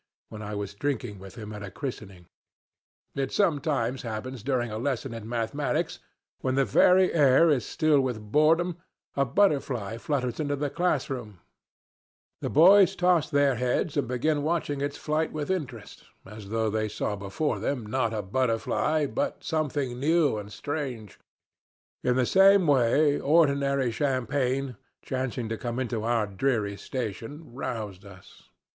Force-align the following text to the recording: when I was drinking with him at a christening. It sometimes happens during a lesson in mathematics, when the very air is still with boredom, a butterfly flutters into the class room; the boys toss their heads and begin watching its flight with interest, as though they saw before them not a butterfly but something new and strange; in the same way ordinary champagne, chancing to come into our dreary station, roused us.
when 0.29 0.41
I 0.41 0.55
was 0.55 0.73
drinking 0.73 1.19
with 1.19 1.35
him 1.35 1.53
at 1.53 1.61
a 1.61 1.69
christening. 1.69 2.25
It 3.13 3.31
sometimes 3.31 4.01
happens 4.01 4.41
during 4.41 4.71
a 4.71 4.79
lesson 4.79 5.13
in 5.13 5.29
mathematics, 5.29 5.99
when 6.39 6.55
the 6.55 6.65
very 6.65 7.13
air 7.13 7.51
is 7.51 7.67
still 7.67 8.01
with 8.01 8.19
boredom, 8.31 8.79
a 9.15 9.25
butterfly 9.25 9.97
flutters 9.99 10.39
into 10.39 10.55
the 10.55 10.71
class 10.71 11.07
room; 11.07 11.39
the 12.39 12.49
boys 12.49 12.95
toss 12.95 13.29
their 13.29 13.53
heads 13.57 13.95
and 13.95 14.07
begin 14.07 14.41
watching 14.41 14.81
its 14.81 14.97
flight 14.97 15.31
with 15.31 15.51
interest, 15.51 16.03
as 16.25 16.49
though 16.49 16.71
they 16.71 16.89
saw 16.89 17.15
before 17.15 17.59
them 17.59 17.85
not 17.85 18.11
a 18.11 18.23
butterfly 18.23 19.05
but 19.05 19.43
something 19.43 19.99
new 19.99 20.39
and 20.39 20.51
strange; 20.51 21.19
in 22.01 22.15
the 22.15 22.25
same 22.25 22.65
way 22.65 23.19
ordinary 23.19 23.91
champagne, 23.91 24.77
chancing 25.03 25.47
to 25.47 25.59
come 25.59 25.77
into 25.77 26.01
our 26.03 26.25
dreary 26.25 26.75
station, 26.75 27.53
roused 27.53 28.03
us. 28.03 28.49